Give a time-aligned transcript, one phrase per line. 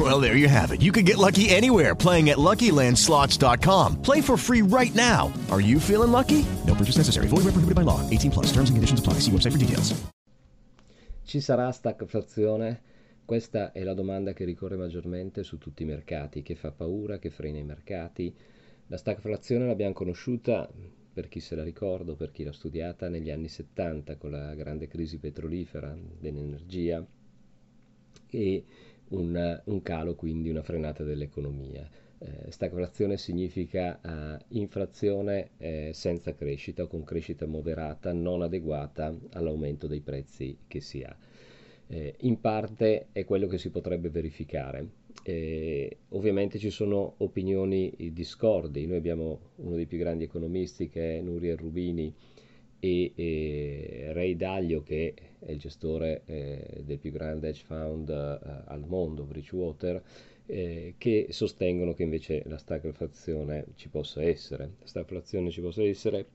[0.10, 0.80] Well, there you have it.
[0.80, 4.00] You can get lucky anywhere playing at LuckyLandSlots.com.
[4.02, 5.30] Play for free right now.
[5.50, 6.46] Are you feeling lucky?
[6.66, 7.26] No purchase necessary.
[7.28, 8.00] Void where prohibited by law.
[8.08, 8.46] 18 plus.
[8.52, 9.20] Terms and conditions apply.
[9.20, 9.94] See website for details.
[11.24, 12.80] Ci sarà stagflazione?
[13.26, 17.30] Questa è la domanda che ricorre maggiormente su tutti i mercati, che fa paura, che
[17.30, 18.34] frena i mercati.
[18.86, 20.68] La stagflazione l'abbiamo conosciuta,
[21.12, 24.88] per chi se la ricorda, per chi l'ha studiata, negli anni 70 con la grande
[24.88, 27.06] crisi petrolifera dell'energia
[28.30, 28.64] e
[29.10, 31.88] un, un calo, quindi una frenata dell'economia.
[32.18, 39.86] Eh, stagflazione significa eh, inflazione eh, senza crescita o con crescita moderata non adeguata all'aumento
[39.86, 41.16] dei prezzi che si ha.
[41.86, 44.98] Eh, in parte è quello che si potrebbe verificare.
[45.22, 51.20] Eh, ovviamente ci sono opinioni discordi, noi abbiamo uno dei più grandi economisti che è
[51.20, 52.14] Nuriel Rubini
[52.80, 58.62] e, e Ray Dalio che è il gestore eh, del più grande hedge fund eh,
[58.66, 60.02] al mondo, Bridgewater,
[60.46, 64.72] eh, che sostengono che invece la stagflazione ci possa essere.
[64.80, 66.26] La stagflazione ci possa essere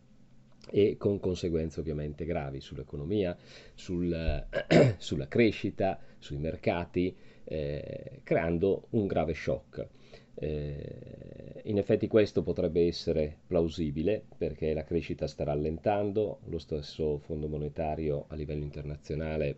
[0.72, 3.38] e con conseguenze ovviamente gravi sull'economia,
[3.74, 4.48] sul,
[4.98, 9.88] sulla crescita, sui mercati, eh, creando un grave shock.
[10.38, 17.48] Eh, in effetti questo potrebbe essere plausibile perché la crescita sta rallentando, lo stesso Fondo
[17.48, 19.58] Monetario a livello internazionale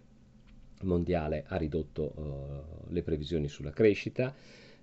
[0.82, 4.34] mondiale ha ridotto uh, le previsioni sulla crescita,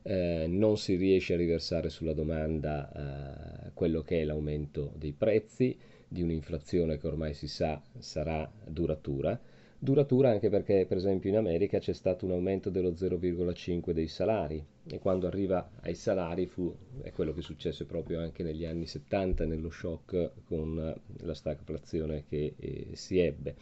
[0.02, 5.76] eh, non si riesce a riversare sulla domanda uh, quello che è l'aumento dei prezzi,
[6.06, 9.38] di un'inflazione che ormai si sa sarà duratura.
[9.84, 14.64] Duratura anche perché, per esempio, in America c'è stato un aumento dello 0,5 dei salari
[14.86, 19.44] e quando arriva ai salari fu, è quello che successe proprio anche negli anni 70
[19.44, 23.56] nello shock con la stagflazione che eh, si ebbe.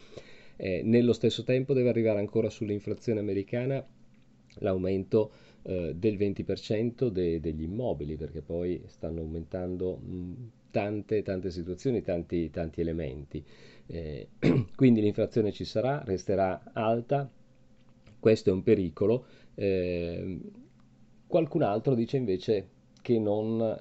[0.55, 3.85] Eh, nello stesso tempo deve arrivare ancora sull'inflazione americana
[4.59, 5.31] l'aumento
[5.63, 10.33] eh, del 20% de- degli immobili perché poi stanno aumentando mh,
[10.73, 13.45] tante, tante situazioni, tanti, tanti elementi.
[13.85, 14.29] Eh,
[14.75, 17.29] quindi l'inflazione ci sarà, resterà alta,
[18.19, 19.25] questo è un pericolo.
[19.53, 20.39] Eh,
[21.27, 22.69] qualcun altro dice invece
[23.03, 23.77] che non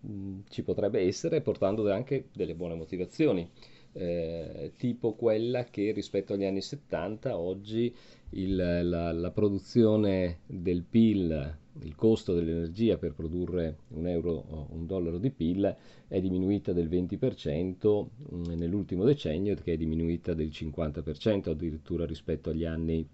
[0.00, 3.48] mh, ci potrebbe essere, portando anche delle buone motivazioni.
[3.92, 7.92] Eh, tipo quella che rispetto agli anni 70 oggi
[8.30, 14.86] il, la, la, produzione del PIL, il costo dell'energia per produrre un euro o un
[14.86, 15.76] dollaro di PIL
[16.08, 22.64] è diminuita del 20% mm, nell'ultimo decennio che è diminuita del 50% addirittura rispetto agli
[22.64, 23.06] anni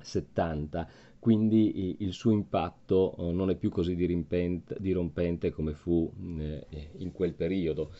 [0.00, 0.88] 70
[1.24, 6.66] quindi il suo impatto oh, non è più così dirompente come fu mm, eh,
[6.98, 7.92] in quel periodo,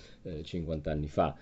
[0.42, 1.34] 50 eh, anni fa.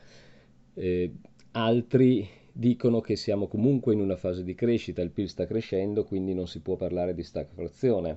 [0.75, 1.13] Eh,
[1.51, 6.35] altri dicono che siamo comunque in una fase di crescita, il PIL sta crescendo, quindi
[6.35, 8.17] non si può parlare di stagflazione,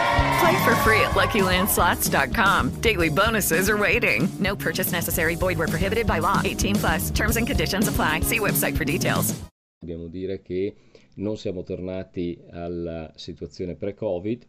[0.41, 2.81] Play for free at LuckyLandSlots.com.
[2.81, 4.27] Daily bonuses are waiting.
[4.39, 5.35] No purchase necessary.
[5.35, 6.41] Void were prohibited by law.
[6.43, 7.11] 18 plus.
[7.11, 8.21] Terms and conditions apply.
[8.21, 9.35] See website for details.
[9.79, 10.75] Dobbiamo dire che
[11.17, 14.47] non siamo tornati alla situazione pre-Covid.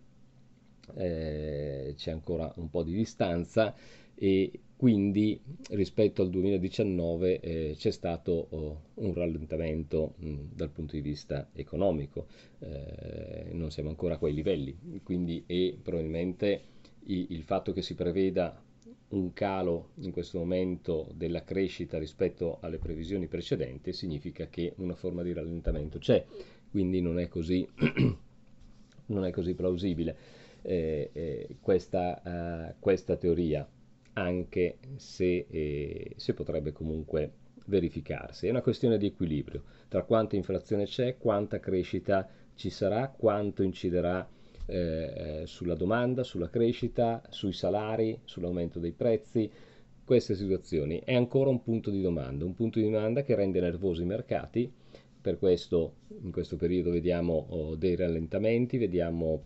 [0.96, 3.74] Eh, c'è ancora un po' di distanza
[4.14, 4.50] e
[4.82, 11.50] quindi rispetto al 2019 eh, c'è stato oh, un rallentamento mh, dal punto di vista
[11.52, 12.26] economico,
[12.58, 16.62] eh, non siamo ancora a quei livelli, quindi e probabilmente
[17.04, 18.60] i, il fatto che si preveda
[19.10, 25.22] un calo in questo momento della crescita rispetto alle previsioni precedenti significa che una forma
[25.22, 26.24] di rallentamento c'è,
[26.72, 27.64] quindi non è così,
[29.06, 30.16] non è così plausibile.
[30.62, 33.64] Eh, eh questa, uh, questa teoria
[34.14, 37.32] anche se, eh, se potrebbe comunque
[37.66, 38.46] verificarsi.
[38.46, 39.62] È una questione di equilibrio
[39.92, 44.26] tra quanta inflazione c'è, quanta crescita ci sarà, quanto inciderà
[44.64, 49.50] eh, sulla domanda, sulla crescita, sui salari, sull'aumento dei prezzi.
[50.02, 54.00] Queste situazioni è ancora un punto di domanda, un punto di domanda che rende nervosi
[54.00, 54.72] i mercati.
[55.20, 59.42] Per questo in questo periodo vediamo oh, dei rallentamenti, vediamo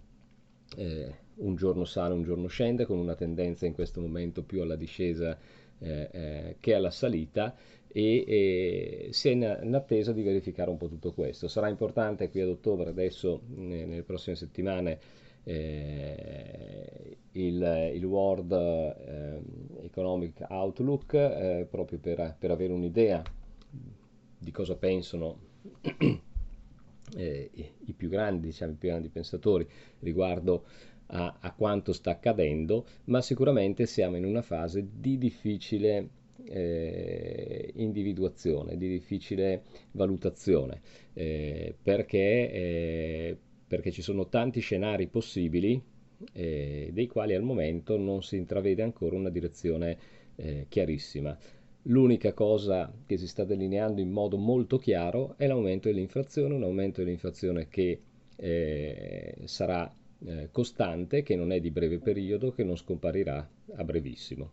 [0.76, 4.76] eh, un giorno sale, un giorno scende, con una tendenza in questo momento più alla
[4.76, 5.36] discesa
[5.78, 7.54] eh, eh, che alla salita
[7.88, 11.48] e, e si è in, in, attesa di verificare un po' tutto questo.
[11.48, 14.98] Sarà importante qui ad ottobre, adesso nelle prossime settimane,
[15.44, 19.40] eh, il, il, World eh,
[19.84, 23.22] Economic Outlook eh, proprio per, per, avere un'idea
[24.38, 25.38] di cosa pensano
[27.16, 29.66] eh, i, più grandi, diciamo, i più grandi pensatori
[30.00, 30.64] riguardo
[31.08, 36.08] a, a, quanto sta accadendo, ma sicuramente siamo in una fase di difficile
[36.44, 39.62] eh, individuazione, di difficile
[39.92, 40.80] valutazione,
[41.14, 43.36] eh, perché, eh,
[43.66, 45.80] perché, ci sono tanti scenari possibili
[46.32, 49.98] eh, dei quali al momento non si intravede ancora una direzione
[50.36, 51.36] eh, chiarissima.
[51.88, 57.00] L'unica cosa che si sta delineando in modo molto chiaro è l'aumento dell'inflazione, un aumento
[57.00, 58.00] dell'inflazione che
[58.34, 59.92] eh, sarà
[60.24, 64.50] eh, costante, che non è di breve periodo, che non scomparirà a brevissimo.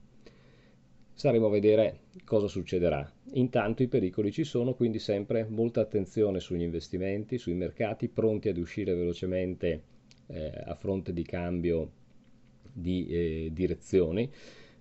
[1.13, 3.10] Staremo a vedere cosa succederà.
[3.33, 8.57] Intanto i pericoli ci sono, quindi sempre molta attenzione sugli investimenti, sui mercati, pronti ad
[8.57, 9.83] uscire velocemente
[10.27, 11.92] eh, a fronte di cambio
[12.74, 14.30] di eh, direzioni.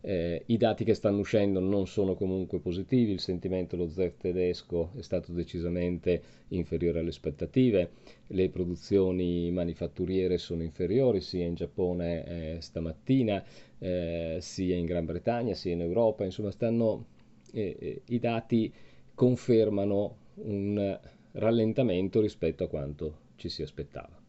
[0.04, 4.90] Eh, I dati che stanno uscendo non sono comunque positivi, il sentimento dello ZEF tedesco
[4.96, 7.90] è stato decisamente inferiore alle aspettative,
[8.26, 12.25] le produzioni manifatturiere sono inferiori sia in Giappone
[12.56, 13.44] eh, stamattina,
[13.78, 17.06] eh, sia in Gran Bretagna, sia in Europa, insomma stanno,
[17.52, 18.72] eh, eh, i dati
[19.14, 20.98] confermano un
[21.32, 24.20] rallentamento rispetto a quanto ci si aspettava.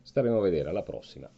[0.00, 1.30] Staremo a vedere, alla prossima.